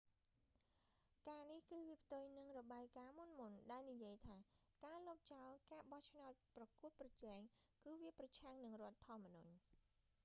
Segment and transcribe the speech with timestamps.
[1.27, 4.37] ការនេះ គឺវាផ្ទុយនឹងរបាយការណ៍មុនៗ ដែលនិយាយថា
[4.85, 7.39] ការលុបចោលការបោះឆ្នោតប្រកួតប្រជែង
[7.83, 9.53] គឺវាប្រឆាំងនឹងរដ្ឋធម្មនុញ្ញ